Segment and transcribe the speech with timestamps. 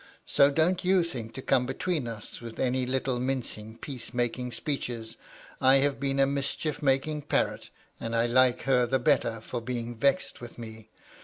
[0.25, 5.15] So don't you think to come between us wiA any little mincing, peace making speeches.
[5.61, 9.93] I hare been a mischief making parrot, and I like her the bettor for being
[9.95, 10.89] vexed with me.